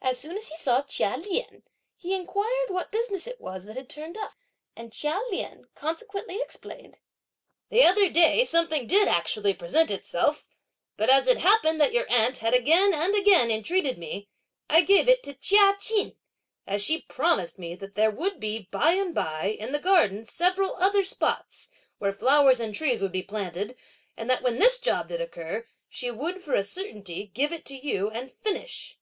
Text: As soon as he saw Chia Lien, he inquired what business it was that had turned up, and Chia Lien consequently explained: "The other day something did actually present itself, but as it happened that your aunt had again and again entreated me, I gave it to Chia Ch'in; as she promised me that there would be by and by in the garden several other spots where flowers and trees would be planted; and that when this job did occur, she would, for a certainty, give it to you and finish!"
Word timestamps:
As 0.00 0.20
soon 0.20 0.36
as 0.36 0.46
he 0.50 0.56
saw 0.56 0.82
Chia 0.82 1.16
Lien, 1.16 1.64
he 1.96 2.14
inquired 2.14 2.70
what 2.70 2.92
business 2.92 3.26
it 3.26 3.40
was 3.40 3.64
that 3.64 3.74
had 3.74 3.88
turned 3.88 4.16
up, 4.16 4.34
and 4.76 4.92
Chia 4.92 5.20
Lien 5.32 5.64
consequently 5.74 6.40
explained: 6.40 7.00
"The 7.70 7.82
other 7.82 8.08
day 8.08 8.44
something 8.44 8.86
did 8.86 9.08
actually 9.08 9.52
present 9.52 9.90
itself, 9.90 10.46
but 10.96 11.10
as 11.10 11.26
it 11.26 11.38
happened 11.38 11.80
that 11.80 11.92
your 11.92 12.08
aunt 12.08 12.38
had 12.38 12.54
again 12.54 12.94
and 12.94 13.16
again 13.16 13.50
entreated 13.50 13.98
me, 13.98 14.28
I 14.70 14.82
gave 14.82 15.08
it 15.08 15.24
to 15.24 15.34
Chia 15.34 15.74
Ch'in; 15.80 16.14
as 16.68 16.80
she 16.80 17.00
promised 17.00 17.58
me 17.58 17.74
that 17.74 17.96
there 17.96 18.12
would 18.12 18.38
be 18.38 18.68
by 18.70 18.92
and 18.92 19.12
by 19.12 19.56
in 19.58 19.72
the 19.72 19.80
garden 19.80 20.24
several 20.24 20.76
other 20.76 21.02
spots 21.02 21.68
where 21.98 22.12
flowers 22.12 22.60
and 22.60 22.72
trees 22.72 23.02
would 23.02 23.10
be 23.10 23.24
planted; 23.24 23.76
and 24.16 24.30
that 24.30 24.40
when 24.42 24.60
this 24.60 24.78
job 24.78 25.08
did 25.08 25.20
occur, 25.20 25.66
she 25.88 26.12
would, 26.12 26.42
for 26.44 26.54
a 26.54 26.62
certainty, 26.62 27.32
give 27.34 27.52
it 27.52 27.64
to 27.64 27.74
you 27.74 28.08
and 28.08 28.30
finish!" 28.30 29.00